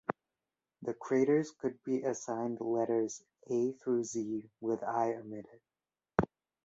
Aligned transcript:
The 0.81 0.95
craters 0.95 1.51
could 1.51 1.77
be 1.83 2.01
assigned 2.01 2.59
letters 2.59 3.21
A 3.51 3.73
through 3.73 4.05
Z, 4.05 4.49
with 4.59 4.81
I 4.81 5.13
omitted. 5.13 5.61